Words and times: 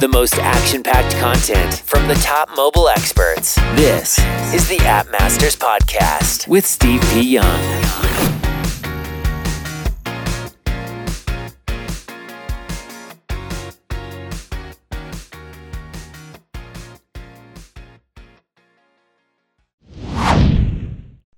The 0.00 0.06
most 0.06 0.38
action 0.38 0.84
packed 0.84 1.16
content 1.16 1.74
from 1.74 2.06
the 2.06 2.14
top 2.14 2.48
mobile 2.54 2.88
experts. 2.88 3.56
This 3.74 4.16
is 4.54 4.68
the 4.68 4.78
App 4.82 5.10
Masters 5.10 5.56
Podcast 5.56 6.46
with 6.46 6.64
Steve 6.64 7.02
P. 7.12 7.22
Young. 7.22 7.44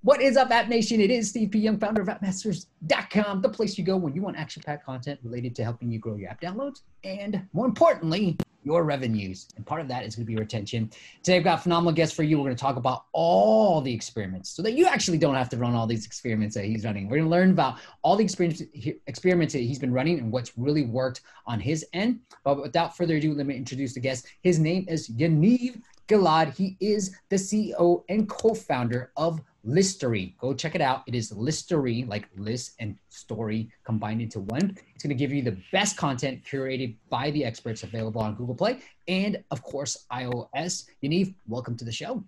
What 0.03 0.21
is 0.21 0.37
up, 0.37 0.51
App 0.51 0.69
Nation? 0.69 1.01
It 1.01 1.11
is 1.11 1.31
Steve 1.31 1.51
P. 1.53 1.61
Young, 1.61 1.79
founder 1.79 2.03
of 2.03 2.09
AppMasters.com, 2.09 3.41
the 3.41 3.49
place 3.49 3.79
you 3.79 3.85
go 3.85 3.97
when 3.97 4.15
you 4.15 4.21
want 4.21 4.37
action 4.37 4.63
packed 4.67 4.85
content 4.85 5.19
related 5.23 5.57
to 5.57 5.65
helping 5.65 5.91
you 5.91 5.99
grow 5.99 6.17
your 6.17 6.29
app 6.29 6.43
downloads 6.43 6.83
and, 7.05 7.41
more 7.55 7.65
importantly, 7.65 8.37
your 8.63 8.85
revenues. 8.85 9.49
And 9.57 9.65
part 9.65 9.81
of 9.81 9.89
that 9.89 10.05
is 10.05 10.17
going 10.17 10.27
to 10.27 10.33
be 10.33 10.37
retention. 10.37 10.91
Today, 11.23 11.39
I've 11.39 11.45
got 11.45 11.63
phenomenal 11.63 11.93
guests 11.93 12.15
for 12.15 12.23
you. 12.23 12.39
We're 12.39 12.45
going 12.45 12.57
to 12.57 12.61
talk 12.61 12.77
about 12.77 13.05
all 13.13 13.81
the 13.81 13.93
experiments 13.93 14.51
so 14.51 14.63
that 14.63 14.73
you 14.73 14.87
actually 14.87 15.19
don't 15.19 15.35
have 15.35 15.49
to 15.51 15.57
run 15.57 15.75
all 15.75 15.87
these 15.87 16.07
experiments 16.07 16.55
that 16.55 16.65
he's 16.65 16.85
running. 16.85 17.09
We're 17.09 17.19
going 17.19 17.29
to 17.29 17.31
learn 17.31 17.51
about 17.51 17.79
all 18.03 18.17
the 18.17 18.25
experiments, 18.25 19.53
that 19.53 19.59
he's 19.59 19.79
been 19.79 19.93
running 19.93 20.19
and 20.19 20.31
what's 20.31 20.57
really 20.57 20.85
worked 20.85 21.23
on 21.47 21.61
his 21.61 21.87
end. 21.93 22.21
But 22.45 22.61
without 22.61 22.97
further 22.97 23.17
ado, 23.17 23.35
let 23.35 23.47
me 23.47 23.57
introduce 23.57 23.95
the 23.95 24.01
guest. 24.01 24.27
His 24.43 24.59
name 24.59 24.85
is 24.89 25.09
Yaniv 25.09 25.81
Gilad. 26.09 26.55
He 26.55 26.77
is 26.81 27.17
the 27.29 27.37
CEO 27.37 28.05
and 28.09 28.29
co 28.29 28.55
founder 28.55 29.13
of 29.17 29.41
Listery. 29.65 30.35
Go 30.39 30.55
check 30.55 30.75
it 30.75 30.81
out. 30.81 31.03
It 31.07 31.15
is 31.15 31.33
Listery, 31.33 32.05
like 32.05 32.29
list 32.37 32.75
and 32.79 32.97
story 33.09 33.71
combined 33.85 34.23
into 34.23 34.41
one. 34.41 34.77
It's 34.95 35.03
going 35.03 35.17
to 35.17 35.21
give 35.23 35.33
you 35.33 35.43
the 35.43 35.57
best 35.73 35.97
content 35.97 36.43
curated 36.45 36.97
by 37.09 37.31
the 37.33 37.45
experts 37.45 37.83
available 37.83 38.23
on 38.23 38.35
Google 38.35 38.55
Play 38.55 38.81
and, 39.09 39.43
of 39.51 39.63
course, 39.63 40.07
iOS. 40.13 40.87
Yaniv, 41.03 41.35
welcome 41.47 41.77
to 41.77 41.85
the 41.85 41.93
show. 41.93 42.25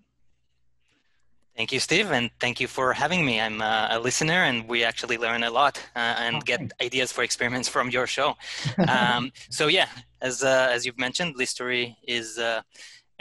Thank 1.56 1.70
you, 1.70 1.80
Steve, 1.80 2.10
and 2.12 2.30
thank 2.40 2.60
you 2.60 2.66
for 2.66 2.94
having 2.94 3.26
me. 3.26 3.38
I'm 3.38 3.60
uh, 3.60 3.88
a 3.90 3.98
listener, 4.00 4.44
and 4.44 4.66
we 4.66 4.84
actually 4.84 5.18
learn 5.18 5.42
a 5.42 5.50
lot 5.50 5.78
uh, 5.94 5.98
and 6.18 6.36
okay. 6.36 6.56
get 6.56 6.72
ideas 6.80 7.12
for 7.12 7.24
experiments 7.24 7.68
from 7.68 7.90
your 7.90 8.06
show. 8.06 8.36
Um, 8.88 9.32
so, 9.50 9.68
yeah, 9.68 9.88
as 10.20 10.42
uh, 10.42 10.68
as 10.72 10.86
you've 10.86 10.98
mentioned, 10.98 11.36
Listery 11.36 11.96
is 12.06 12.38
uh, 12.38 12.62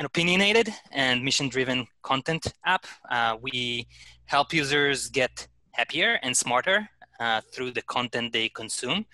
an 0.02 0.06
opinionated 0.06 0.68
and 0.90 1.24
mission-driven 1.24 1.86
content 2.02 2.52
app. 2.66 2.88
Uh, 3.12 3.38
we 3.40 3.88
help 4.26 4.52
users 4.52 5.10
get 5.10 5.48
happier 5.74 6.18
and 6.24 6.36
smarter 6.36 6.90
uh, 7.20 7.40
through 7.54 7.70
the 7.70 7.84
content 7.84 8.34
they 8.34 8.50
consume. 8.50 9.06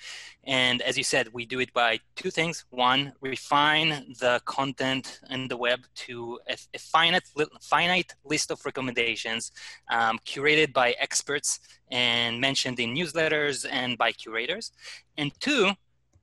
And 0.45 0.81
as 0.83 0.97
you 0.97 1.03
said, 1.03 1.27
we 1.33 1.45
do 1.45 1.59
it 1.59 1.73
by 1.73 1.99
two 2.15 2.31
things. 2.31 2.63
One, 2.69 3.11
refine 3.19 3.89
the 4.21 4.39
content 4.45 5.19
in 5.29 5.49
the 5.49 5.57
web 5.57 5.81
to 6.05 6.39
a, 6.47 6.55
a 6.73 6.79
finite, 6.79 7.27
finite 7.59 8.13
list 8.23 8.49
of 8.49 8.65
recommendations 8.65 9.51
um, 9.91 10.17
curated 10.25 10.71
by 10.71 10.95
experts 11.01 11.59
and 11.91 12.39
mentioned 12.39 12.79
in 12.79 12.95
newsletters 12.95 13.67
and 13.69 13.97
by 13.97 14.13
curators. 14.13 14.71
And 15.17 15.33
two, 15.41 15.73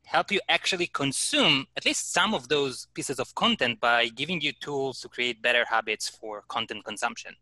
help 0.05 0.31
you 0.31 0.41
actually 0.49 0.87
consume 0.87 1.67
at 1.77 1.85
least 1.85 2.13
some 2.13 2.35
of 2.35 2.49
those 2.49 2.87
pieces 2.95 3.19
of 3.19 3.35
content 3.35 3.81
by 3.81 4.09
giving 4.09 4.41
you 4.41 4.53
tools 4.53 5.01
to 5.01 5.09
create 5.09 5.43
better 5.43 5.65
habits 5.69 6.09
for 6.09 6.43
content 6.49 6.85
consumption. 6.85 7.35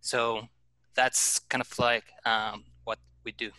So 0.00 0.48
that's 0.94 1.38
kind 1.38 1.62
of 1.62 1.78
like 1.78 2.04
um, 2.24 2.64
what 2.84 2.98
we 3.24 3.32
do. 3.32 3.50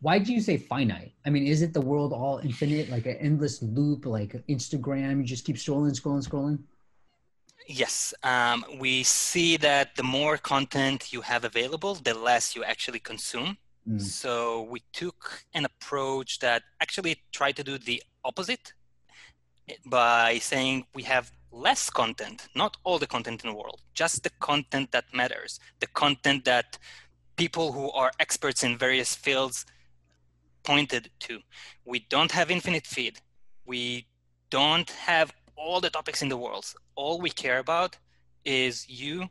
Why 0.00 0.20
do 0.20 0.32
you 0.32 0.40
say 0.40 0.56
finite? 0.58 1.12
I 1.26 1.30
mean, 1.30 1.46
is 1.46 1.60
it 1.60 1.74
the 1.74 1.80
world 1.80 2.12
all 2.12 2.38
infinite, 2.38 2.88
like 2.88 3.06
an 3.06 3.16
endless 3.16 3.60
loop, 3.62 4.06
like 4.06 4.32
Instagram? 4.48 5.18
You 5.18 5.24
just 5.24 5.44
keep 5.44 5.56
scrolling, 5.56 5.98
scrolling, 6.00 6.26
scrolling. 6.26 6.58
Yes, 7.66 8.14
um, 8.22 8.64
we 8.78 9.02
see 9.02 9.56
that 9.58 9.96
the 9.96 10.04
more 10.04 10.38
content 10.38 11.12
you 11.12 11.20
have 11.22 11.44
available, 11.44 11.96
the 11.96 12.14
less 12.14 12.54
you 12.54 12.62
actually 12.64 13.00
consume. 13.00 13.58
Mm. 13.86 14.00
So 14.00 14.62
we 14.62 14.82
took 14.92 15.44
an 15.54 15.64
approach 15.64 16.38
that 16.40 16.62
actually 16.80 17.16
tried 17.32 17.56
to 17.56 17.64
do 17.64 17.78
the 17.78 18.02
opposite 18.24 18.72
eh, 19.68 19.74
by 19.86 20.38
saying 20.38 20.86
we 20.94 21.02
have 21.04 21.30
less 21.50 21.88
content, 21.88 22.48
not 22.54 22.76
all 22.84 22.98
the 22.98 23.06
content 23.06 23.44
in 23.44 23.50
the 23.50 23.56
world, 23.56 23.80
just 23.94 24.22
the 24.22 24.30
content 24.40 24.92
that 24.92 25.04
matters, 25.14 25.58
the 25.80 25.86
content 25.88 26.44
that 26.44 26.78
people 27.36 27.72
who 27.72 27.90
are 27.92 28.10
experts 28.20 28.62
in 28.62 28.76
various 28.76 29.14
fields 29.14 29.64
pointed 30.64 31.10
to. 31.20 31.40
We 31.84 32.00
don't 32.10 32.32
have 32.32 32.50
infinite 32.50 32.86
feed. 32.86 33.20
We 33.64 34.06
don't 34.50 34.90
have 34.90 35.32
all 35.56 35.80
the 35.80 35.90
topics 35.90 36.20
in 36.20 36.28
the 36.28 36.36
world. 36.36 36.66
All 36.94 37.20
we 37.20 37.30
care 37.30 37.58
about 37.58 37.96
is 38.44 38.88
you 38.88 39.28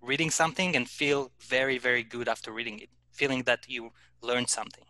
reading 0.00 0.30
something 0.30 0.74
and 0.76 0.88
feel 0.88 1.30
very, 1.40 1.76
very 1.76 2.02
good 2.02 2.28
after 2.28 2.52
reading 2.52 2.78
it 2.78 2.88
feeling 3.20 3.42
that 3.50 3.60
you 3.74 3.82
learned 4.28 4.48
something. 4.58 4.86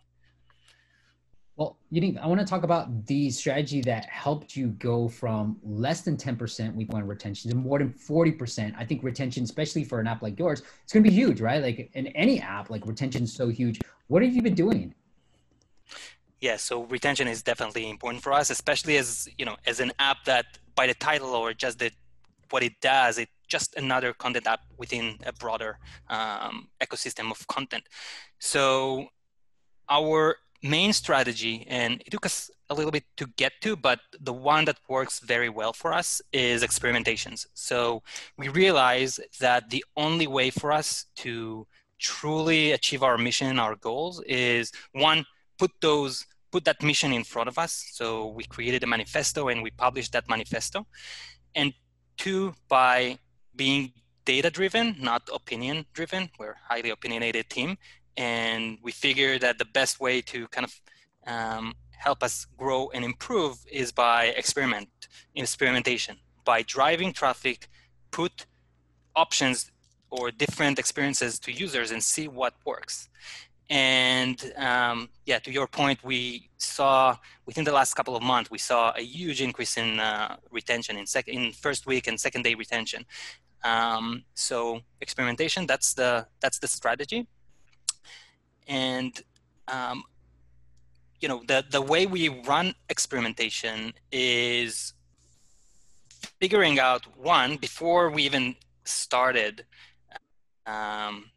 Well, 1.56 1.76
you 1.90 2.00
I 2.22 2.26
want 2.26 2.40
to 2.40 2.46
talk 2.46 2.64
about 2.70 2.86
the 3.06 3.22
strategy 3.42 3.80
that 3.82 4.04
helped 4.06 4.56
you 4.58 4.68
go 4.90 4.96
from 5.20 5.42
less 5.84 6.00
than 6.06 6.16
10% 6.16 6.74
week 6.74 6.90
one 6.96 7.06
retention 7.14 7.50
to 7.50 7.56
more 7.68 7.78
than 7.80 7.92
40%. 7.92 8.72
I 8.78 8.84
think 8.88 9.02
retention, 9.02 9.42
especially 9.44 9.84
for 9.90 10.00
an 10.00 10.06
app 10.12 10.22
like 10.26 10.38
yours, 10.38 10.62
it's 10.82 10.92
going 10.92 11.04
to 11.04 11.10
be 11.10 11.14
huge, 11.22 11.38
right? 11.48 11.60
Like 11.68 11.78
in 12.00 12.06
any 12.24 12.40
app, 12.40 12.70
like 12.70 12.86
retention 12.86 13.24
is 13.24 13.34
so 13.34 13.48
huge. 13.60 13.76
What 14.06 14.22
have 14.22 14.34
you 14.36 14.42
been 14.48 14.60
doing? 14.66 14.94
Yeah, 16.40 16.56
so 16.56 16.84
retention 16.84 17.26
is 17.28 17.42
definitely 17.42 17.84
important 17.90 18.22
for 18.22 18.32
us, 18.32 18.48
especially 18.48 18.96
as 18.96 19.28
you 19.38 19.44
know, 19.44 19.56
as 19.66 19.80
an 19.80 19.92
app 19.98 20.18
that 20.24 20.46
by 20.74 20.86
the 20.86 20.94
title 20.94 21.32
or 21.34 21.52
just 21.52 21.76
the 21.82 21.90
what 22.52 22.62
it 22.62 22.76
does, 22.80 23.18
it 23.18 23.28
just 23.50 23.76
another 23.76 24.12
content 24.12 24.46
app 24.46 24.60
within 24.78 25.18
a 25.26 25.32
broader 25.32 25.78
um, 26.08 26.68
ecosystem 26.80 27.30
of 27.30 27.46
content. 27.48 27.84
So 28.38 29.08
our 29.88 30.36
main 30.62 30.92
strategy, 30.92 31.66
and 31.68 32.02
it 32.06 32.10
took 32.10 32.24
us 32.24 32.50
a 32.70 32.74
little 32.74 32.90
bit 32.90 33.04
to 33.16 33.26
get 33.36 33.52
to, 33.62 33.76
but 33.76 34.00
the 34.20 34.32
one 34.32 34.64
that 34.66 34.78
works 34.88 35.18
very 35.20 35.48
well 35.48 35.72
for 35.72 35.92
us 35.92 36.22
is 36.32 36.62
experimentations. 36.62 37.46
So 37.54 38.02
we 38.38 38.48
realize 38.48 39.18
that 39.40 39.70
the 39.70 39.84
only 39.96 40.26
way 40.26 40.50
for 40.50 40.70
us 40.70 41.06
to 41.16 41.66
truly 41.98 42.72
achieve 42.72 43.02
our 43.02 43.18
mission, 43.18 43.58
our 43.58 43.74
goals, 43.76 44.22
is 44.26 44.70
one, 44.92 45.24
put 45.58 45.72
those 45.80 46.26
put 46.52 46.64
that 46.64 46.82
mission 46.82 47.12
in 47.12 47.24
front 47.24 47.48
of 47.48 47.58
us. 47.58 47.90
So 47.92 48.28
we 48.28 48.44
created 48.44 48.82
a 48.82 48.86
manifesto 48.86 49.48
and 49.48 49.62
we 49.62 49.70
published 49.70 50.12
that 50.12 50.28
manifesto. 50.28 50.84
And 51.54 51.72
two, 52.18 52.54
by 52.68 53.18
being 53.56 53.92
data 54.24 54.50
driven, 54.50 54.96
not 55.00 55.28
opinion 55.32 55.86
driven. 55.92 56.30
We're 56.38 56.52
a 56.52 56.56
highly 56.68 56.90
opinionated 56.90 57.48
team. 57.50 57.76
And 58.16 58.78
we 58.82 58.92
figure 58.92 59.38
that 59.38 59.58
the 59.58 59.64
best 59.64 60.00
way 60.00 60.20
to 60.22 60.46
kind 60.48 60.66
of 60.66 60.80
um, 61.26 61.74
help 61.90 62.22
us 62.22 62.46
grow 62.56 62.90
and 62.94 63.04
improve 63.04 63.58
is 63.70 63.92
by 63.92 64.26
experiment, 64.26 64.88
experimentation, 65.34 66.16
by 66.44 66.62
driving 66.62 67.12
traffic, 67.12 67.68
put 68.10 68.46
options 69.14 69.70
or 70.10 70.30
different 70.30 70.78
experiences 70.78 71.38
to 71.38 71.52
users 71.52 71.90
and 71.90 72.02
see 72.02 72.26
what 72.26 72.54
works. 72.64 73.08
And 73.70 74.52
um, 74.56 75.08
yeah, 75.26 75.38
to 75.38 75.50
your 75.52 75.68
point, 75.68 76.02
we 76.02 76.50
saw 76.58 77.16
within 77.46 77.64
the 77.64 77.72
last 77.72 77.94
couple 77.94 78.16
of 78.16 78.22
months, 78.22 78.50
we 78.50 78.58
saw 78.58 78.92
a 78.96 79.00
huge 79.00 79.40
increase 79.40 79.76
in 79.76 80.00
uh, 80.00 80.36
retention 80.50 80.96
in, 80.96 81.06
sec- 81.06 81.28
in 81.28 81.52
first 81.52 81.86
week 81.86 82.08
and 82.08 82.18
second 82.18 82.42
day 82.42 82.54
retention. 82.56 83.06
Um, 83.62 84.24
so 84.34 84.80
experimentation, 85.00 85.66
that's 85.66 85.94
the 85.94 86.26
that's 86.40 86.58
the 86.58 86.66
strategy. 86.66 87.28
And 88.66 89.20
um, 89.68 90.02
you 91.20 91.28
know, 91.28 91.42
the 91.46 91.64
the 91.70 91.80
way 91.80 92.06
we 92.06 92.28
run 92.28 92.74
experimentation 92.88 93.92
is 94.10 94.94
figuring 96.40 96.80
out 96.80 97.06
one 97.16 97.56
before 97.56 98.10
we 98.10 98.24
even 98.24 98.56
started. 98.84 99.64
Um, 100.66 101.30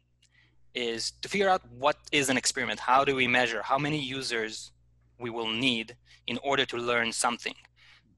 is 0.74 1.12
to 1.22 1.28
figure 1.28 1.48
out 1.48 1.62
what 1.78 1.96
is 2.12 2.28
an 2.28 2.36
experiment. 2.36 2.80
How 2.80 3.04
do 3.04 3.14
we 3.14 3.26
measure 3.26 3.62
how 3.62 3.78
many 3.78 4.00
users 4.00 4.72
we 5.18 5.30
will 5.30 5.48
need 5.48 5.96
in 6.26 6.38
order 6.42 6.64
to 6.66 6.76
learn 6.76 7.12
something? 7.12 7.54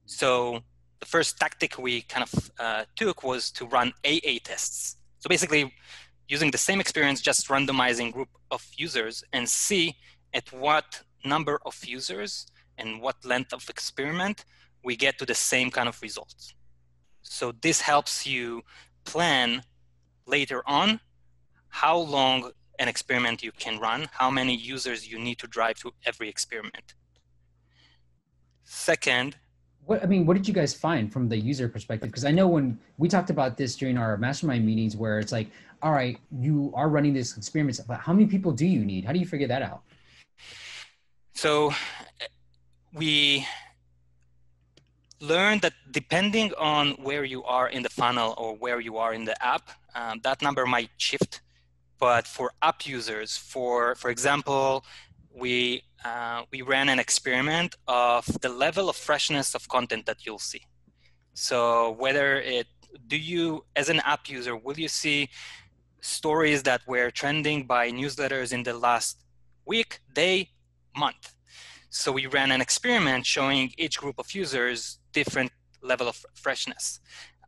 So 0.06 0.60
the 1.00 1.06
first 1.06 1.38
tactic 1.38 1.78
we 1.78 2.02
kind 2.02 2.24
of 2.24 2.50
uh, 2.58 2.84
took 2.96 3.22
was 3.22 3.50
to 3.52 3.66
run 3.66 3.92
AA 4.04 4.38
tests. 4.42 4.96
So 5.18 5.28
basically, 5.28 5.72
using 6.28 6.50
the 6.50 6.58
same 6.58 6.80
experience, 6.80 7.20
just 7.20 7.48
randomizing 7.48 8.12
group 8.12 8.28
of 8.50 8.66
users 8.76 9.22
and 9.32 9.48
see 9.48 9.94
at 10.32 10.50
what 10.52 11.02
number 11.24 11.60
of 11.66 11.84
users 11.84 12.46
and 12.78 13.00
what 13.00 13.16
length 13.24 13.52
of 13.52 13.68
experiment 13.68 14.44
we 14.84 14.96
get 14.96 15.18
to 15.18 15.26
the 15.26 15.34
same 15.34 15.70
kind 15.70 15.88
of 15.88 16.00
results. 16.02 16.54
So 17.22 17.52
this 17.60 17.80
helps 17.80 18.26
you 18.26 18.62
plan 19.04 19.62
later 20.26 20.62
on 20.66 21.00
how 21.76 21.98
long 21.98 22.50
an 22.78 22.88
experiment 22.88 23.42
you 23.42 23.52
can 23.52 23.78
run, 23.78 24.08
how 24.10 24.30
many 24.30 24.54
users 24.56 25.06
you 25.10 25.18
need 25.18 25.38
to 25.38 25.46
drive 25.46 25.76
to 25.78 25.92
every 26.06 26.26
experiment. 26.26 26.94
Second, 28.64 29.36
what 29.84 30.02
I 30.02 30.06
mean, 30.06 30.24
what 30.26 30.34
did 30.38 30.48
you 30.48 30.54
guys 30.54 30.72
find 30.72 31.12
from 31.12 31.28
the 31.28 31.36
user 31.36 31.68
perspective? 31.68 32.08
Because 32.10 32.24
I 32.24 32.32
know 32.38 32.48
when 32.48 32.78
we 32.96 33.08
talked 33.08 33.30
about 33.30 33.58
this 33.58 33.76
during 33.76 33.98
our 33.98 34.16
mastermind 34.16 34.64
meetings, 34.64 34.96
where 34.96 35.18
it's 35.18 35.32
like, 35.32 35.48
all 35.82 35.92
right, 35.92 36.16
you 36.32 36.72
are 36.74 36.88
running 36.88 37.12
this 37.12 37.36
experiment, 37.36 37.78
but 37.86 38.00
how 38.00 38.12
many 38.14 38.26
people 38.26 38.52
do 38.52 38.66
you 38.66 38.82
need? 38.84 39.04
How 39.04 39.12
do 39.12 39.18
you 39.18 39.26
figure 39.26 39.48
that 39.48 39.62
out? 39.62 39.82
So 41.34 41.74
we 42.94 43.46
learned 45.20 45.60
that 45.60 45.74
depending 45.90 46.52
on 46.54 46.92
where 47.08 47.24
you 47.24 47.44
are 47.44 47.68
in 47.68 47.82
the 47.82 47.90
funnel 48.00 48.34
or 48.38 48.56
where 48.56 48.80
you 48.80 48.96
are 48.96 49.12
in 49.12 49.24
the 49.26 49.36
app, 49.44 49.70
um, 49.94 50.20
that 50.24 50.40
number 50.40 50.64
might 50.64 50.90
shift. 50.96 51.42
But 51.98 52.26
for 52.26 52.52
app 52.62 52.86
users, 52.86 53.36
for 53.36 53.94
for 53.94 54.10
example, 54.10 54.84
we 55.34 55.82
uh, 56.04 56.42
we 56.52 56.62
ran 56.62 56.88
an 56.88 56.98
experiment 56.98 57.74
of 57.88 58.26
the 58.40 58.48
level 58.48 58.88
of 58.88 58.96
freshness 58.96 59.54
of 59.54 59.68
content 59.68 60.06
that 60.06 60.24
you'll 60.24 60.38
see. 60.38 60.62
So 61.34 61.92
whether 61.92 62.40
it 62.40 62.66
do 63.06 63.16
you 63.16 63.64
as 63.74 63.88
an 63.88 64.00
app 64.00 64.28
user 64.28 64.56
will 64.56 64.78
you 64.78 64.88
see 64.88 65.28
stories 66.00 66.62
that 66.62 66.80
were 66.86 67.10
trending 67.10 67.66
by 67.66 67.90
newsletters 67.90 68.52
in 68.52 68.62
the 68.62 68.74
last 68.74 69.18
week, 69.66 70.00
day, 70.12 70.50
month. 70.96 71.34
So 71.90 72.12
we 72.12 72.26
ran 72.26 72.52
an 72.52 72.60
experiment 72.60 73.26
showing 73.26 73.72
each 73.76 73.98
group 73.98 74.18
of 74.18 74.32
users 74.34 74.98
different 75.12 75.50
level 75.82 76.08
of 76.08 76.24
freshness. 76.34 77.00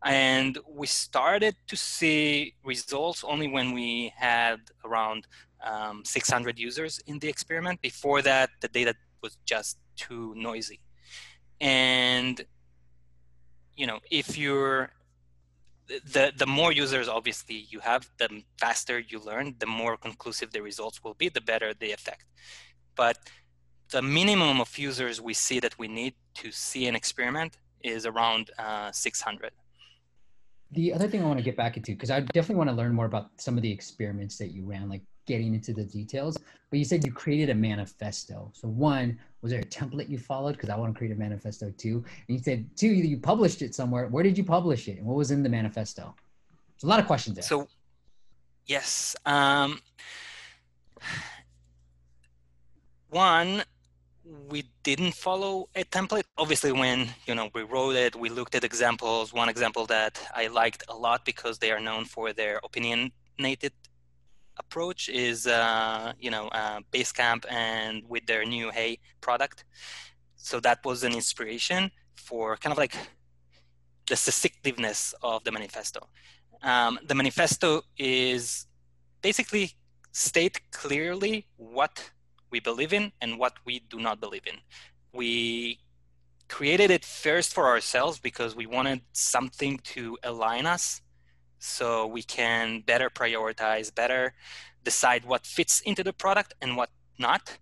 And 0.04 0.58
we 0.68 0.86
started 0.86 1.56
to 1.66 1.76
see 1.76 2.54
results 2.64 3.24
only 3.24 3.48
when 3.48 3.72
we 3.72 4.12
had 4.16 4.60
around 4.84 5.26
um, 5.64 6.04
600 6.04 6.58
users 6.58 7.00
in 7.06 7.18
the 7.18 7.28
experiment. 7.28 7.80
Before 7.82 8.22
that, 8.22 8.50
the 8.60 8.68
data 8.68 8.94
was 9.22 9.36
just 9.44 9.78
too 9.96 10.34
noisy. 10.36 10.80
And 11.60 12.40
you 13.76 13.86
know, 13.86 14.00
if 14.10 14.36
you're 14.36 14.90
the 15.86 16.32
the 16.36 16.46
more 16.46 16.72
users 16.72 17.08
obviously 17.08 17.66
you 17.70 17.80
have, 17.80 18.10
the 18.18 18.42
faster 18.58 18.98
you 18.98 19.18
learn, 19.20 19.54
the 19.58 19.66
more 19.66 19.96
conclusive 19.96 20.52
the 20.52 20.62
results 20.62 21.02
will 21.02 21.14
be, 21.14 21.28
the 21.28 21.40
better 21.40 21.72
the 21.74 21.92
effect. 21.92 22.24
But 22.94 23.16
the 23.90 24.02
minimum 24.02 24.60
of 24.60 24.76
users 24.76 25.20
we 25.20 25.34
see 25.34 25.60
that 25.60 25.78
we 25.78 25.88
need 25.88 26.14
to 26.34 26.50
see 26.52 26.86
an 26.86 26.94
experiment 26.94 27.56
is 27.82 28.04
around 28.04 28.50
uh, 28.58 28.92
600. 28.92 29.52
The 30.72 30.92
other 30.92 31.08
thing 31.08 31.22
I 31.22 31.26
want 31.26 31.38
to 31.38 31.44
get 31.44 31.56
back 31.56 31.76
into, 31.76 31.92
because 31.92 32.10
I 32.10 32.20
definitely 32.20 32.56
want 32.56 32.70
to 32.70 32.76
learn 32.76 32.94
more 32.94 33.06
about 33.06 33.30
some 33.36 33.56
of 33.56 33.62
the 33.62 33.70
experiments 33.70 34.36
that 34.38 34.48
you 34.48 34.64
ran, 34.64 34.88
like 34.88 35.02
getting 35.26 35.54
into 35.54 35.72
the 35.72 35.84
details, 35.84 36.36
but 36.70 36.78
you 36.78 36.84
said 36.84 37.06
you 37.06 37.12
created 37.12 37.50
a 37.50 37.54
manifesto. 37.54 38.50
So 38.54 38.68
one, 38.68 39.18
was 39.42 39.52
there 39.52 39.60
a 39.60 39.64
template 39.64 40.08
you 40.08 40.18
followed? 40.18 40.52
Because 40.52 40.70
I 40.70 40.76
want 40.76 40.92
to 40.92 40.98
create 40.98 41.12
a 41.12 41.18
manifesto 41.18 41.72
too. 41.76 42.04
And 42.28 42.36
you 42.36 42.42
said 42.42 42.66
two, 42.76 42.88
you 42.88 43.18
published 43.18 43.62
it 43.62 43.74
somewhere. 43.74 44.08
Where 44.08 44.24
did 44.24 44.36
you 44.36 44.44
publish 44.44 44.88
it? 44.88 44.98
And 44.98 45.06
what 45.06 45.16
was 45.16 45.30
in 45.30 45.42
the 45.42 45.48
manifesto? 45.48 46.14
There's 46.74 46.84
a 46.84 46.86
lot 46.86 47.00
of 47.00 47.06
questions 47.06 47.36
there. 47.36 47.44
So 47.44 47.68
yes. 48.66 49.16
Um, 49.24 49.80
one, 53.10 53.62
we 54.48 54.64
didn't 54.82 55.14
follow 55.14 55.68
a 55.74 55.84
template. 55.84 56.24
Obviously, 56.36 56.72
when 56.72 57.08
you 57.26 57.34
know 57.34 57.48
we 57.54 57.62
wrote 57.62 57.96
it, 57.96 58.14
we 58.14 58.28
looked 58.28 58.54
at 58.54 58.64
examples. 58.64 59.32
One 59.32 59.48
example 59.48 59.86
that 59.86 60.20
I 60.34 60.48
liked 60.48 60.84
a 60.88 60.96
lot 60.96 61.24
because 61.24 61.58
they 61.58 61.70
are 61.72 61.80
known 61.80 62.04
for 62.04 62.32
their 62.32 62.60
opinionated 62.62 63.72
approach 64.58 65.08
is 65.08 65.46
uh, 65.46 66.12
you 66.18 66.30
know 66.30 66.48
uh, 66.48 66.80
Basecamp 66.92 67.44
and 67.50 68.02
with 68.08 68.26
their 68.26 68.44
new 68.44 68.70
Hey 68.70 68.98
product. 69.20 69.64
So 70.36 70.60
that 70.60 70.84
was 70.84 71.04
an 71.04 71.14
inspiration 71.14 71.90
for 72.16 72.56
kind 72.56 72.72
of 72.72 72.78
like 72.78 72.96
the 74.08 74.16
succinctiveness 74.16 75.14
of 75.22 75.44
the 75.44 75.52
manifesto. 75.52 76.08
Um, 76.62 76.98
the 77.06 77.14
manifesto 77.14 77.82
is 77.96 78.66
basically 79.22 79.72
state 80.12 80.60
clearly 80.70 81.46
what 81.56 82.10
we 82.50 82.60
believe 82.60 82.92
in 82.92 83.12
and 83.20 83.38
what 83.38 83.54
we 83.64 83.80
do 83.80 83.98
not 83.98 84.20
believe 84.20 84.46
in. 84.46 84.58
We 85.12 85.78
created 86.48 86.90
it 86.90 87.04
first 87.04 87.52
for 87.52 87.66
ourselves 87.66 88.18
because 88.18 88.56
we 88.56 88.66
wanted 88.66 89.02
something 89.12 89.78
to 89.94 90.18
align 90.22 90.66
us 90.66 91.02
so 91.58 92.06
we 92.06 92.22
can 92.22 92.80
better 92.80 93.10
prioritize, 93.10 93.94
better 93.94 94.34
decide 94.84 95.24
what 95.24 95.46
fits 95.46 95.80
into 95.80 96.02
the 96.02 96.12
product 96.12 96.54
and 96.62 96.76
what 96.76 96.90
not. 97.18 97.58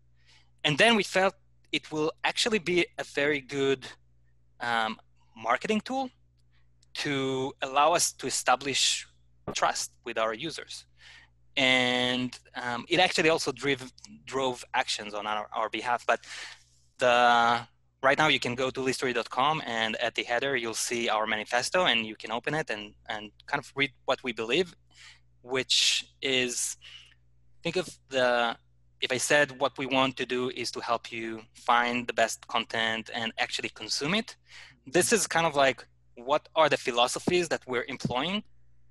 And 0.64 0.78
then 0.78 0.96
we 0.96 1.02
felt 1.02 1.34
it 1.72 1.90
will 1.90 2.12
actually 2.24 2.58
be 2.58 2.86
a 2.98 3.04
very 3.04 3.40
good 3.40 3.86
um, 4.60 4.98
marketing 5.36 5.80
tool 5.80 6.10
to 6.94 7.52
allow 7.62 7.92
us 7.92 8.12
to 8.12 8.26
establish 8.26 9.06
trust 9.54 9.92
with 10.04 10.18
our 10.18 10.34
users 10.34 10.84
and 11.56 12.38
um, 12.54 12.84
it 12.88 13.00
actually 13.00 13.30
also 13.30 13.52
drove 13.52 13.92
drove 14.26 14.64
actions 14.74 15.14
on 15.14 15.26
our, 15.26 15.48
our 15.52 15.68
behalf. 15.68 16.04
But 16.06 16.20
the 16.98 17.60
right 18.02 18.18
now 18.18 18.28
you 18.28 18.40
can 18.40 18.54
go 18.54 18.70
to 18.70 18.80
listery.com 18.80 19.62
and 19.66 19.96
at 19.96 20.14
the 20.14 20.22
header 20.22 20.56
you'll 20.56 20.74
see 20.74 21.08
our 21.08 21.26
manifesto 21.26 21.86
and 21.86 22.06
you 22.06 22.16
can 22.16 22.30
open 22.30 22.54
it 22.54 22.70
and 22.70 22.94
and 23.08 23.30
kind 23.46 23.60
of 23.62 23.72
read 23.74 23.92
what 24.04 24.22
we 24.22 24.32
believe, 24.32 24.74
which 25.42 26.06
is 26.22 26.76
think 27.62 27.76
of 27.76 27.88
the 28.10 28.56
if 29.00 29.12
I 29.12 29.18
said 29.18 29.60
what 29.60 29.76
we 29.78 29.86
want 29.86 30.16
to 30.16 30.26
do 30.26 30.50
is 30.50 30.70
to 30.72 30.80
help 30.80 31.12
you 31.12 31.42
find 31.54 32.06
the 32.06 32.12
best 32.12 32.46
content 32.48 33.10
and 33.14 33.32
actually 33.38 33.68
consume 33.68 34.14
it, 34.14 34.36
this 34.86 35.12
is 35.12 35.26
kind 35.26 35.46
of 35.46 35.54
like 35.54 35.86
what 36.14 36.48
are 36.54 36.68
the 36.68 36.78
philosophies 36.78 37.48
that 37.48 37.62
we're 37.66 37.84
employing 37.88 38.42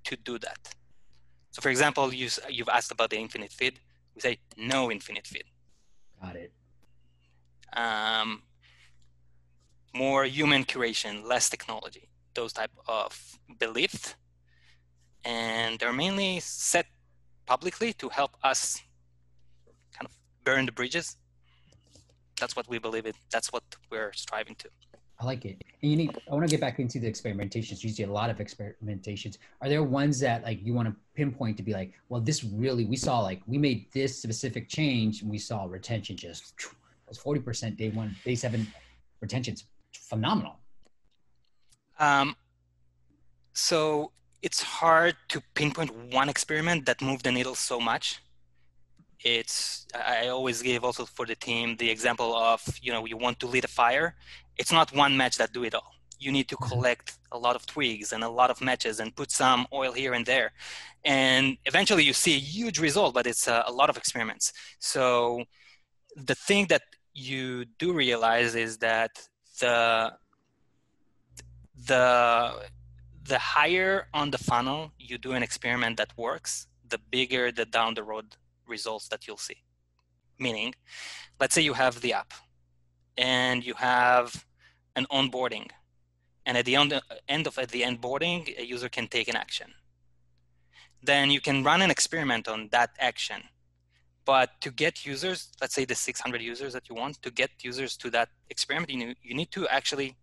to 0.04 0.16
do 0.16 0.38
that. 0.38 0.74
So 1.50 1.62
for 1.62 1.70
example, 1.70 2.12
you, 2.12 2.28
you've 2.48 2.68
asked 2.68 2.92
about 2.92 3.10
the 3.10 3.18
infinite 3.18 3.52
feed. 3.52 3.80
We 4.14 4.20
say 4.20 4.38
no 4.56 4.90
infinite 4.90 5.26
feed. 5.26 5.44
Got 6.20 6.36
it. 6.36 6.52
Um, 7.72 8.42
more 9.94 10.24
human 10.24 10.64
curation, 10.64 11.24
less 11.24 11.48
technology, 11.48 12.08
those 12.34 12.52
type 12.52 12.70
of 12.86 13.38
beliefs. 13.58 14.14
And 15.24 15.78
they're 15.78 15.92
mainly 15.92 16.40
set 16.40 16.86
publicly 17.46 17.92
to 17.94 18.08
help 18.08 18.36
us 18.42 18.82
kind 19.92 20.06
of 20.06 20.12
burn 20.44 20.66
the 20.66 20.72
bridges. 20.72 21.16
That's 22.38 22.54
what 22.54 22.68
we 22.68 22.78
believe 22.78 23.06
in. 23.06 23.14
That's 23.30 23.52
what 23.52 23.64
we're 23.90 24.12
striving 24.12 24.54
to. 24.56 24.68
I 25.18 25.24
like 25.24 25.44
it. 25.46 25.62
And 25.82 25.92
Yaniv, 25.98 26.16
I 26.30 26.34
want 26.34 26.46
to 26.46 26.50
get 26.50 26.60
back 26.60 26.78
into 26.78 26.98
the 26.98 27.10
experimentations. 27.10 27.82
You 27.82 27.90
see 27.90 28.02
a 28.02 28.10
lot 28.10 28.28
of 28.28 28.36
experimentations. 28.38 29.38
Are 29.62 29.68
there 29.68 29.82
ones 29.82 30.20
that 30.20 30.42
like 30.42 30.62
you 30.62 30.74
want 30.74 30.88
to 30.88 30.94
pinpoint 31.14 31.56
to 31.56 31.62
be 31.62 31.72
like, 31.72 31.94
well, 32.08 32.20
this 32.20 32.44
really, 32.44 32.84
we 32.84 32.96
saw 32.96 33.20
like, 33.20 33.40
we 33.46 33.56
made 33.56 33.90
this 33.92 34.20
specific 34.20 34.68
change 34.68 35.22
and 35.22 35.30
we 35.30 35.38
saw 35.38 35.64
retention 35.64 36.16
just 36.16 36.54
was 37.08 37.18
40% 37.18 37.76
day 37.76 37.90
one, 37.90 38.14
day 38.24 38.34
seven 38.34 38.66
retention's 39.20 39.64
phenomenal. 39.92 40.58
Um, 41.98 42.36
so 43.52 44.12
it's 44.42 44.62
hard 44.62 45.16
to 45.28 45.40
pinpoint 45.54 45.94
one 46.12 46.28
experiment 46.28 46.84
that 46.86 47.00
moved 47.00 47.24
the 47.24 47.32
needle 47.32 47.54
so 47.54 47.80
much 47.80 48.20
it's 49.24 49.86
i 49.94 50.28
always 50.28 50.60
give 50.60 50.84
also 50.84 51.06
for 51.06 51.24
the 51.24 51.34
team 51.34 51.74
the 51.78 51.88
example 51.90 52.36
of 52.36 52.60
you 52.82 52.92
know 52.92 53.06
you 53.06 53.16
want 53.16 53.40
to 53.40 53.46
lead 53.46 53.64
a 53.64 53.68
fire 53.68 54.14
it's 54.56 54.72
not 54.72 54.92
one 54.94 55.16
match 55.16 55.36
that 55.38 55.52
do 55.52 55.64
it 55.64 55.74
all. 55.74 55.92
You 56.18 56.32
need 56.32 56.48
to 56.48 56.56
mm-hmm. 56.56 56.68
collect 56.68 57.18
a 57.32 57.38
lot 57.38 57.56
of 57.56 57.66
twigs 57.66 58.12
and 58.12 58.24
a 58.24 58.28
lot 58.28 58.50
of 58.50 58.60
matches 58.60 59.00
and 59.00 59.14
put 59.14 59.30
some 59.30 59.66
oil 59.72 59.92
here 59.92 60.14
and 60.14 60.24
there. 60.24 60.52
And 61.04 61.56
eventually 61.66 62.04
you 62.04 62.12
see 62.12 62.34
a 62.34 62.38
huge 62.38 62.78
result 62.78 63.14
but 63.14 63.26
it's 63.26 63.46
a, 63.46 63.64
a 63.66 63.72
lot 63.72 63.90
of 63.90 63.96
experiments. 63.96 64.52
So 64.78 65.44
the 66.16 66.34
thing 66.34 66.66
that 66.68 66.82
you 67.12 67.64
do 67.78 67.92
realize 67.92 68.54
is 68.54 68.78
that 68.78 69.10
the 69.60 70.12
the 71.86 72.68
the 73.24 73.38
higher 73.38 74.06
on 74.14 74.30
the 74.30 74.38
funnel 74.38 74.92
you 74.98 75.18
do 75.18 75.32
an 75.32 75.42
experiment 75.42 75.96
that 75.96 76.12
works 76.16 76.66
the 76.88 76.98
bigger 77.10 77.50
the 77.50 77.64
down 77.64 77.94
the 77.94 78.02
road 78.02 78.36
results 78.66 79.08
that 79.08 79.26
you'll 79.26 79.36
see. 79.36 79.62
Meaning, 80.38 80.74
let's 81.40 81.54
say 81.54 81.62
you 81.62 81.74
have 81.74 82.00
the 82.00 82.12
app 82.12 82.32
and 83.16 83.64
you 83.64 83.74
have 83.74 84.44
an 84.94 85.06
onboarding. 85.10 85.70
And 86.44 86.56
at 86.56 86.64
the 86.64 86.76
end 86.76 87.46
of 87.46 87.58
at 87.58 87.70
the 87.70 87.82
onboarding, 87.82 88.58
a 88.58 88.64
user 88.64 88.88
can 88.88 89.08
take 89.08 89.28
an 89.28 89.36
action. 89.36 89.72
Then 91.02 91.30
you 91.30 91.40
can 91.40 91.64
run 91.64 91.82
an 91.82 91.90
experiment 91.90 92.48
on 92.48 92.68
that 92.72 92.90
action. 92.98 93.42
But 94.24 94.60
to 94.60 94.70
get 94.70 95.06
users, 95.06 95.48
let's 95.60 95.74
say 95.74 95.84
the 95.84 95.94
600 95.94 96.40
users 96.40 96.72
that 96.72 96.88
you 96.88 96.96
want, 96.96 97.22
to 97.22 97.30
get 97.30 97.50
users 97.62 97.96
to 97.98 98.10
that 98.10 98.28
experiment, 98.50 98.90
you, 98.90 99.14
you 99.22 99.34
need 99.34 99.52
to 99.52 99.68
actually 99.68 100.16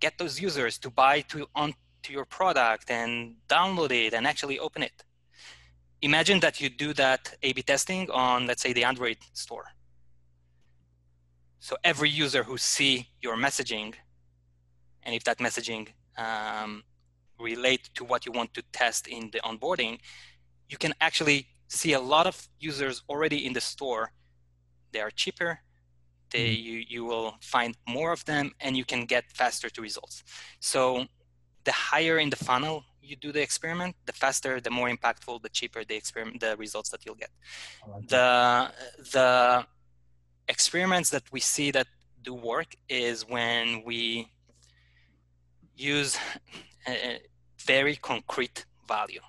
get 0.00 0.16
those 0.16 0.40
users 0.40 0.78
to 0.78 0.90
buy 0.90 1.20
to 1.22 1.46
onto 1.54 1.76
your 2.08 2.24
product 2.24 2.90
and 2.90 3.34
download 3.48 3.90
it 3.90 4.14
and 4.14 4.26
actually 4.26 4.58
open 4.58 4.82
it 4.82 5.04
imagine 6.02 6.40
that 6.40 6.60
you 6.60 6.68
do 6.68 6.92
that 6.94 7.34
A-B 7.42 7.62
testing 7.62 8.10
on, 8.10 8.46
let's 8.46 8.62
say, 8.62 8.72
the 8.72 8.84
Android 8.84 9.18
store. 9.32 9.64
So 11.60 11.76
every 11.84 12.10
user 12.10 12.42
who 12.42 12.56
see 12.58 13.08
your 13.20 13.36
messaging 13.36 13.94
and 15.02 15.14
if 15.14 15.24
that 15.24 15.38
messaging 15.38 15.88
um, 16.16 16.82
relate 17.38 17.90
to 17.94 18.04
what 18.04 18.26
you 18.26 18.32
want 18.32 18.52
to 18.54 18.62
test 18.72 19.06
in 19.06 19.30
the 19.32 19.40
onboarding, 19.40 19.98
you 20.68 20.76
can 20.76 20.92
actually 21.00 21.46
see 21.68 21.92
a 21.92 22.00
lot 22.00 22.26
of 22.26 22.48
users 22.60 23.02
already 23.08 23.46
in 23.46 23.52
the 23.52 23.60
store. 23.60 24.12
They 24.92 25.00
are 25.00 25.10
cheaper. 25.10 25.60
They 26.30 26.48
mm-hmm. 26.48 26.66
you 26.66 26.84
you 26.94 27.04
will 27.04 27.36
find 27.40 27.74
more 27.88 28.12
of 28.12 28.24
them, 28.26 28.52
and 28.60 28.76
you 28.76 28.84
can 28.84 29.06
get 29.06 29.24
faster 29.32 29.70
to 29.70 29.80
results. 29.80 30.24
So 30.60 31.06
the 31.64 31.72
higher 31.72 32.18
in 32.18 32.30
the 32.30 32.36
funnel 32.36 32.84
you 33.08 33.16
do 33.16 33.32
the 33.32 33.40
experiment, 33.40 33.96
the 34.04 34.12
faster, 34.12 34.60
the 34.60 34.70
more 34.70 34.88
impactful, 34.90 35.42
the 35.42 35.48
cheaper 35.48 35.82
the 35.84 35.96
experiment, 35.96 36.40
the 36.40 36.56
results 36.56 36.90
that 36.90 37.04
you'll 37.04 37.14
get. 37.14 37.30
Like 37.86 38.08
the 38.08 38.70
the 39.12 39.66
experiments 40.48 41.10
that 41.10 41.24
we 41.32 41.40
see 41.40 41.70
that 41.70 41.86
do 42.22 42.34
work 42.34 42.74
is 42.88 43.28
when 43.28 43.82
we 43.84 44.28
use 45.76 46.18
a 46.86 47.20
very 47.64 47.96
concrete 47.96 48.64
value. 48.86 49.20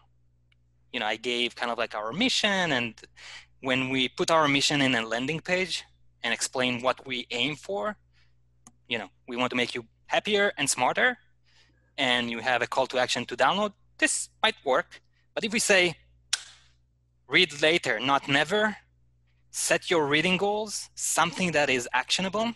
You 0.94 1.00
know, 1.00 1.06
I 1.06 1.18
gave 1.18 1.56
kind 1.56 1.72
of 1.72 1.78
like 1.78 1.94
our 1.94 2.12
mission, 2.12 2.72
and 2.72 3.00
when 3.62 3.90
we 3.90 4.08
put 4.08 4.32
our 4.32 4.48
mission 4.48 4.82
in 4.82 4.96
a 4.96 5.06
landing 5.06 5.40
page 5.40 5.84
and 6.24 6.34
explain 6.34 6.82
what 6.82 7.06
we 7.06 7.28
aim 7.32 7.56
for, 7.56 7.96
you 8.88 8.98
know, 8.98 9.10
we 9.28 9.36
want 9.36 9.52
to 9.52 9.56
make 9.56 9.76
you 9.76 9.86
happier 10.08 10.52
and 10.58 10.70
smarter, 10.70 11.18
and 11.98 12.32
you 12.32 12.40
have 12.40 12.62
a 12.62 12.68
call 12.68 12.88
to 12.88 12.98
action 12.98 13.26
to 13.26 13.36
download, 13.38 13.74
this 14.00 14.30
might 14.42 14.56
work. 14.66 15.02
But 15.36 15.44
if 15.44 15.54
we 15.54 15.60
say, 15.60 15.96
read 17.28 17.62
later, 17.62 18.00
not 18.00 18.28
never, 18.28 18.76
set 19.52 19.90
your 19.90 20.08
reading 20.08 20.38
goals, 20.38 20.90
something 20.96 21.52
that 21.52 21.70
is 21.70 21.88
actionable, 21.94 22.54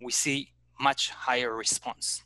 we 0.00 0.12
see 0.12 0.52
much 0.80 1.10
higher 1.10 1.54
response. 1.54 2.22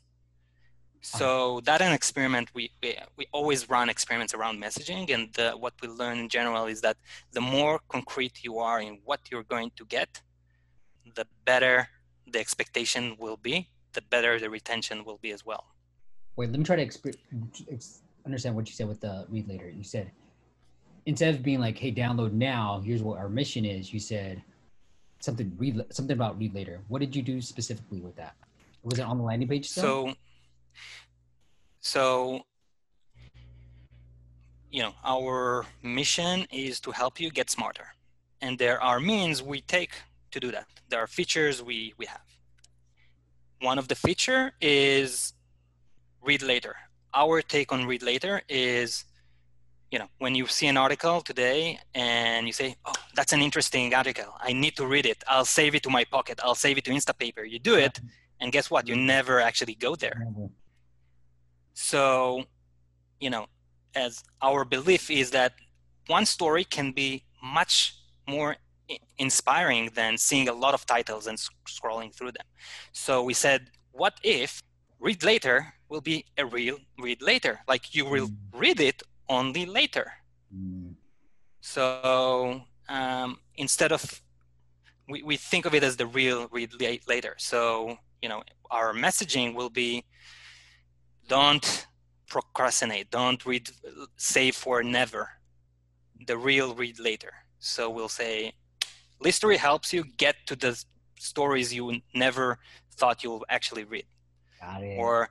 So 1.01 1.53
uh-huh. 1.53 1.61
that 1.65 1.81
an 1.81 1.93
experiment, 1.93 2.51
we, 2.55 2.71
we, 2.83 2.97
we 3.17 3.27
always 3.33 3.69
run 3.71 3.89
experiments 3.89 4.35
around 4.35 4.61
messaging. 4.61 5.11
And 5.11 5.33
the, 5.35 5.53
what 5.53 5.75
we 5.81 5.89
learn 5.89 6.19
in 6.19 6.29
general 6.29 6.67
is 6.67 6.81
that 6.81 6.97
the 7.33 7.41
more 7.41 7.81
concrete 7.89 8.43
you 8.43 8.59
are 8.59 8.81
in 8.81 8.99
what 9.05 9.21
you're 9.31 9.45
going 9.45 9.71
to 9.77 9.85
get, 9.87 10.21
the 11.15 11.27
better 11.45 11.89
the 12.31 12.39
expectation 12.39 13.17
will 13.19 13.37
be, 13.37 13.69
the 13.93 14.03
better 14.03 14.39
the 14.39 14.51
retention 14.51 15.05
will 15.05 15.19
be 15.19 15.31
as 15.31 15.47
well. 15.47 15.65
Wait, 16.37 16.51
let 16.51 16.59
me 16.59 16.65
try 16.65 16.77
to 16.77 16.85
exp- 16.85 17.17
ex- 17.71 18.03
understand 18.27 18.55
what 18.55 18.69
you 18.69 18.75
said 18.75 18.87
with 18.87 19.01
the 19.01 19.27
read 19.31 19.49
later. 19.49 19.71
You 19.71 19.85
said 19.85 20.11
instead 21.09 21.35
of 21.35 21.43
being 21.43 21.59
like, 21.59 21.79
"Hey, 21.79 21.91
download 21.91 22.33
now. 22.33 22.83
Here's 22.85 23.03
what 23.03 23.19
our 23.19 23.31
mission 23.31 23.65
is." 23.65 23.93
You 23.95 23.99
said 23.99 24.43
something 25.21 25.51
read 25.57 25.83
something 25.91 26.15
about 26.15 26.39
read 26.39 26.55
later. 26.55 26.81
What 26.89 27.01
did 27.01 27.17
you 27.17 27.23
do 27.23 27.41
specifically 27.41 28.01
with 28.01 28.15
that? 28.17 28.37
Was 28.83 28.99
it 28.99 29.03
on 29.03 29.17
the 29.17 29.25
landing 29.25 29.49
page? 29.49 29.69
Still? 29.71 29.83
So, 29.83 30.15
so 31.81 32.45
you 34.71 34.83
know, 34.83 34.95
our 35.03 35.65
mission 35.83 36.47
is 36.53 36.79
to 36.81 36.91
help 36.93 37.19
you 37.19 37.31
get 37.31 37.49
smarter, 37.49 37.89
and 38.43 38.59
there 38.59 38.81
are 38.83 39.01
means 39.01 39.43
we 39.43 39.63
take 39.63 39.95
to 40.31 40.39
do 40.39 40.53
that. 40.53 40.67
There 40.91 41.01
are 41.01 41.07
features 41.07 41.63
we 41.63 41.95
we 41.97 42.05
have. 42.05 42.29
One 43.61 43.79
of 43.79 43.89
the 43.89 43.95
feature 43.95 44.53
is 44.61 45.33
read 46.21 46.43
later. 46.43 46.77
Our 47.15 47.41
take 47.41 47.73
on 47.73 47.87
read 47.87 48.03
later 48.03 48.43
is 48.51 49.05
you 49.91 49.99
know, 49.99 50.09
when 50.19 50.35
you 50.35 50.47
see 50.47 50.67
an 50.67 50.77
article 50.77 51.21
today 51.21 51.79
and 51.95 52.47
you 52.47 52.53
say, 52.53 52.77
oh, 52.85 52.93
that's 53.15 53.33
an 53.33 53.41
interesting 53.41 53.95
article. 53.95 54.35
I 54.41 54.53
need 54.53 54.77
to 54.77 54.87
read 54.87 55.07
it. 55.07 55.25
I'll 55.27 55.47
save 55.47 55.75
it 55.75 55.83
to 55.85 55.91
my 55.91 56.05
pocket. 56.05 56.41
I'll 56.43 56.55
save 56.55 56.77
it 56.79 56.85
to 56.85 56.91
Instapaper. 56.91 57.49
You 57.49 57.59
do 57.59 57.77
it, 57.77 58.01
and 58.41 58.53
guess 58.53 58.71
what? 58.71 58.87
You 58.87 58.97
never 58.97 59.41
actually 59.41 59.75
go 59.75 59.97
there. 59.97 60.27
So, 61.73 62.45
you 63.21 63.31
know, 63.31 63.47
as 63.95 64.23
our 64.43 64.65
belief 64.65 65.11
is 65.11 65.31
that 65.31 65.55
one 66.07 66.27
story 66.27 66.65
can 66.65 66.93
be 66.93 67.25
much 67.43 67.95
more 68.29 68.57
inspiring 69.19 69.91
than 69.95 70.19
seeing 70.19 70.49
a 70.49 70.53
lot 70.53 70.75
of 70.75 70.85
titles 70.87 71.27
and 71.27 71.39
scrolling 71.67 72.15
through 72.15 72.33
them. 72.33 72.47
So 72.93 73.23
we 73.23 73.35
said, 73.35 73.71
what 73.93 74.15
if 74.23 74.63
read 75.01 75.23
later 75.23 75.75
will 75.89 76.01
be 76.01 76.25
a 76.37 76.45
real 76.45 76.79
read 76.99 77.23
later? 77.23 77.61
Like 77.67 77.95
you 77.95 78.05
will 78.05 78.29
mm. 78.29 78.37
read 78.53 78.81
it 78.81 79.03
only 79.29 79.67
later. 79.67 80.13
Mm. 80.55 80.95
So 81.61 82.63
um, 82.89 83.39
instead 83.57 83.93
of, 83.93 84.23
we, 85.09 85.23
we 85.23 85.37
think 85.37 85.67
of 85.67 85.75
it 85.75 85.83
as 85.83 85.97
the 85.97 86.07
real 86.07 86.49
read 86.51 86.73
later. 87.07 87.35
So, 87.39 87.97
you 88.23 88.29
know, 88.29 88.43
our 88.71 88.93
messaging 88.93 89.55
will 89.55 89.71
be 89.71 90.05
don't 91.29 91.87
procrastinate, 92.29 93.11
don't 93.11 93.45
read, 93.45 93.71
save 94.17 94.55
for 94.55 94.83
never, 94.83 95.31
the 96.27 96.37
real 96.37 96.75
read 96.75 96.99
later. 96.99 97.33
So 97.59 97.91
we'll 97.91 98.09
say, 98.09 98.53
Listery 99.21 99.57
helps 99.57 99.93
you 99.93 100.05
get 100.17 100.37
to 100.47 100.57
the 100.57 100.83
stories 101.19 101.75
you 101.75 102.01
never 102.15 102.59
thought 102.97 103.25
you'll 103.25 103.45
actually 103.49 103.85
read. 103.85 104.07
Or 104.99 105.29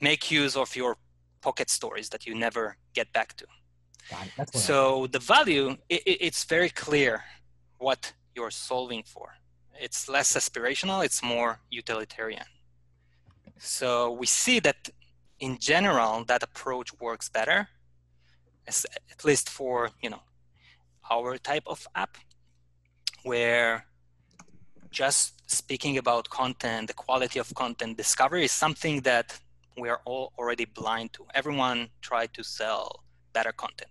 make 0.00 0.30
use 0.30 0.56
of 0.56 0.74
your 0.74 0.96
pocket 1.40 1.70
stories 1.70 2.08
that 2.10 2.26
you 2.26 2.34
never 2.34 2.76
get 2.94 3.12
back 3.12 3.36
to. 3.36 3.46
So 4.52 5.06
the 5.06 5.18
value, 5.18 5.76
it, 5.88 6.02
it's 6.04 6.44
very 6.44 6.70
clear 6.70 7.22
what 7.78 8.12
you're 8.34 8.50
solving 8.50 9.02
for. 9.04 9.34
It's 9.80 10.08
less 10.08 10.34
aspirational, 10.34 11.04
it's 11.04 11.22
more 11.22 11.60
utilitarian. 11.70 12.44
So 13.58 14.12
we 14.12 14.26
see 14.26 14.60
that 14.60 14.90
in 15.38 15.58
general, 15.58 16.24
that 16.24 16.42
approach 16.42 16.92
works 17.00 17.28
better, 17.28 17.68
at 18.66 19.24
least 19.24 19.48
for, 19.48 19.90
you 20.02 20.10
know, 20.10 20.22
our 21.10 21.38
type 21.38 21.64
of 21.66 21.86
app, 21.94 22.16
where 23.22 23.86
just 24.90 25.50
speaking 25.50 25.98
about 25.98 26.28
content, 26.28 26.88
the 26.88 26.94
quality 26.94 27.38
of 27.38 27.52
content 27.54 27.96
discovery 27.96 28.44
is 28.44 28.52
something 28.52 29.00
that 29.00 29.38
we 29.76 29.88
are 29.88 30.00
all 30.04 30.32
already 30.38 30.64
blind 30.64 31.12
to. 31.14 31.26
Everyone 31.34 31.88
try 32.00 32.26
to 32.26 32.42
sell 32.42 33.04
better 33.32 33.52
content, 33.52 33.90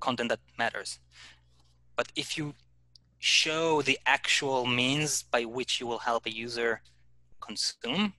content 0.00 0.30
that 0.30 0.40
matters. 0.58 0.98
But 1.96 2.08
if 2.16 2.38
you 2.38 2.54
show 3.18 3.82
the 3.82 3.98
actual 4.06 4.66
means 4.66 5.22
by 5.22 5.44
which 5.44 5.80
you 5.80 5.86
will 5.86 5.98
help 5.98 6.26
a 6.26 6.34
user 6.34 6.80
consume, 7.40 8.14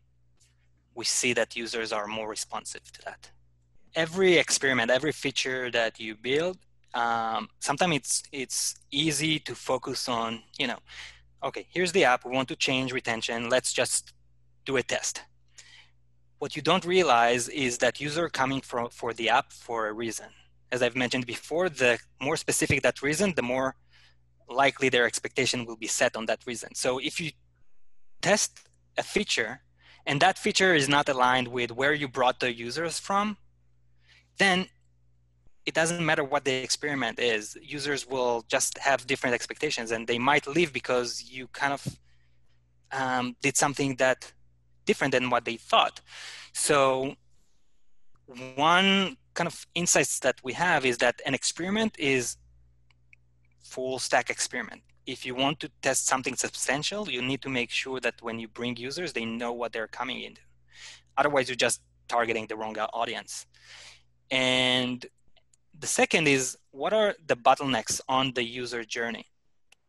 we 0.93 1.05
see 1.05 1.33
that 1.33 1.55
users 1.55 1.91
are 1.91 2.07
more 2.07 2.29
responsive 2.29 2.91
to 2.93 3.01
that. 3.05 3.31
Every 3.95 4.37
experiment, 4.37 4.91
every 4.91 5.11
feature 5.11 5.71
that 5.71 5.99
you 5.99 6.15
build, 6.15 6.57
um, 6.93 7.49
sometimes 7.59 7.95
it's 7.95 8.23
it's 8.31 8.75
easy 8.91 9.39
to 9.39 9.55
focus 9.55 10.07
on, 10.09 10.43
you 10.59 10.67
know, 10.67 10.79
okay, 11.43 11.65
here's 11.73 11.91
the 11.91 12.03
app. 12.03 12.25
We 12.25 12.31
want 12.31 12.49
to 12.49 12.55
change 12.55 12.93
retention. 12.93 13.49
Let's 13.49 13.73
just 13.73 14.13
do 14.65 14.77
a 14.77 14.83
test 14.83 15.23
what 16.41 16.55
you 16.55 16.61
don't 16.63 16.85
realize 16.85 17.47
is 17.49 17.77
that 17.77 18.01
user 18.01 18.27
coming 18.27 18.61
from 18.61 18.89
for 18.89 19.13
the 19.13 19.29
app 19.29 19.53
for 19.53 19.79
a 19.89 19.93
reason. 19.93 20.29
As 20.71 20.81
I've 20.81 20.95
mentioned 20.95 21.27
before, 21.27 21.69
the 21.69 21.99
more 22.19 22.35
specific 22.35 22.81
that 22.81 23.03
reason, 23.03 23.33
the 23.35 23.43
more 23.43 23.75
likely 24.49 24.89
their 24.89 25.05
expectation 25.05 25.65
will 25.67 25.75
be 25.75 25.85
set 25.85 26.15
on 26.15 26.25
that 26.25 26.39
reason. 26.47 26.73
So 26.73 26.97
if 26.97 27.21
you 27.21 27.29
test 28.23 28.51
a 28.97 29.03
feature 29.03 29.61
and 30.07 30.19
that 30.21 30.39
feature 30.39 30.73
is 30.73 30.89
not 30.89 31.07
aligned 31.09 31.47
with 31.47 31.69
where 31.69 31.93
you 31.93 32.07
brought 32.07 32.39
the 32.39 32.51
users 32.51 32.97
from, 32.97 33.37
then 34.39 34.65
it 35.67 35.75
doesn't 35.75 36.03
matter 36.03 36.23
what 36.23 36.43
the 36.43 36.55
experiment 36.67 37.19
is. 37.19 37.55
Users 37.61 38.07
will 38.07 38.43
just 38.47 38.79
have 38.79 39.05
different 39.05 39.35
expectations 39.35 39.91
and 39.91 40.07
they 40.07 40.17
might 40.17 40.47
leave 40.47 40.73
because 40.73 41.09
you 41.35 41.47
kind 41.49 41.73
of 41.73 41.81
um, 42.91 43.35
did 43.43 43.55
something 43.55 43.95
that 43.97 44.33
different 44.91 45.13
than 45.15 45.25
what 45.33 45.43
they 45.47 45.57
thought. 45.71 45.95
So 46.65 47.15
one 48.71 49.17
kind 49.37 49.47
of 49.51 49.55
insights 49.81 50.13
that 50.25 50.37
we 50.47 50.53
have 50.67 50.81
is 50.91 50.97
that 51.03 51.15
an 51.27 51.33
experiment 51.41 51.93
is 52.15 52.23
full 53.73 53.97
stack 54.07 54.27
experiment. 54.35 54.81
If 55.13 55.19
you 55.27 55.33
want 55.43 55.55
to 55.63 55.67
test 55.85 56.01
something 56.11 56.35
substantial, 56.45 57.01
you 57.15 57.21
need 57.31 57.41
to 57.45 57.51
make 57.59 57.71
sure 57.83 57.99
that 58.05 58.15
when 58.25 58.35
you 58.41 58.47
bring 58.59 58.73
users, 58.89 59.09
they 59.13 59.25
know 59.41 59.51
what 59.59 59.69
they're 59.73 59.93
coming 59.99 60.19
into. 60.27 60.43
Otherwise, 61.19 61.45
you're 61.47 61.65
just 61.67 61.79
targeting 62.15 62.45
the 62.47 62.57
wrong 62.59 62.77
audience. 63.01 63.33
And 64.29 64.97
the 65.83 65.87
second 66.01 66.25
is 66.35 66.43
what 66.81 66.93
are 66.99 67.11
the 67.31 67.37
bottlenecks 67.47 67.95
on 68.17 68.33
the 68.37 68.43
user 68.61 68.83
journey? 68.95 69.25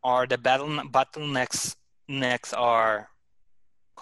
Are 0.02 0.26
the 0.32 0.38
bottlenecks 0.96 1.76
next 2.08 2.50
are 2.54 3.08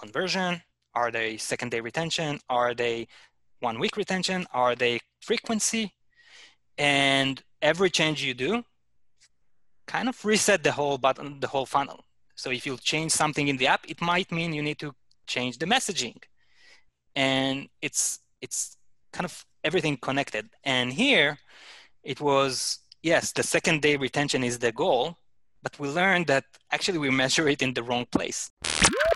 conversion, 0.01 0.61
are 0.93 1.11
they 1.11 1.37
second 1.37 1.71
day 1.71 1.79
retention? 1.81 2.39
Are 2.49 2.73
they 2.73 3.07
one 3.59 3.79
week 3.79 3.97
retention? 3.97 4.47
Are 4.53 4.75
they 4.75 4.99
frequency? 5.21 5.93
And 6.77 7.41
every 7.61 7.89
change 7.89 8.23
you 8.23 8.33
do 8.33 8.63
kind 9.87 10.09
of 10.09 10.23
reset 10.25 10.63
the 10.63 10.71
whole 10.71 10.97
button, 10.97 11.39
the 11.39 11.47
whole 11.47 11.65
funnel. 11.65 12.05
So 12.35 12.51
if 12.51 12.65
you 12.65 12.77
change 12.77 13.11
something 13.11 13.47
in 13.47 13.57
the 13.57 13.67
app, 13.67 13.85
it 13.89 14.01
might 14.01 14.31
mean 14.31 14.53
you 14.53 14.63
need 14.63 14.79
to 14.79 14.93
change 15.27 15.57
the 15.57 15.65
messaging. 15.65 16.17
and 17.15 17.67
it's 17.81 18.19
it's 18.41 18.77
kind 19.13 19.25
of 19.25 19.45
everything 19.63 19.97
connected. 19.97 20.49
And 20.63 20.93
here, 20.93 21.37
it 22.03 22.19
was 22.21 22.79
yes, 23.03 23.31
the 23.33 23.43
second 23.43 23.81
day 23.81 23.97
retention 23.97 24.43
is 24.43 24.59
the 24.59 24.71
goal, 24.71 25.17
but 25.63 25.77
we 25.79 25.89
learned 25.89 26.27
that 26.27 26.45
actually 26.71 26.99
we 26.99 27.09
measure 27.09 27.47
it 27.49 27.61
in 27.61 27.73
the 27.73 27.83
wrong 27.83 28.05
place. 28.11 28.49